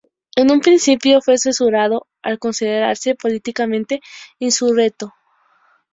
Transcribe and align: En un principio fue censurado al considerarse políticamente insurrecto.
En 0.35 0.49
un 0.49 0.61
principio 0.61 1.21
fue 1.21 1.37
censurado 1.37 2.07
al 2.23 2.39
considerarse 2.39 3.13
políticamente 3.13 4.01
insurrecto. 4.39 5.13